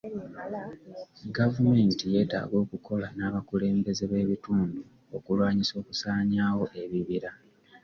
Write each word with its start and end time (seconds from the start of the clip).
Gavumenti 1.37 2.03
yeetaaga 2.13 2.55
okukola 2.63 3.07
n'abakulembeze 3.17 4.03
b'ebitundu 4.11 4.79
okulwanyisa 5.15 5.73
okusaanyaawo 5.81 6.65
ebibira. 6.81 7.31